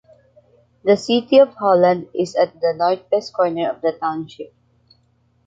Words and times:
The 0.83 0.97
city 0.97 1.37
of 1.37 1.53
Holland 1.53 2.07
is 2.15 2.33
at 2.35 2.59
the 2.59 2.73
northwest 2.75 3.33
corner 3.33 3.69
of 3.69 3.81
the 3.83 3.91
township. 3.91 4.51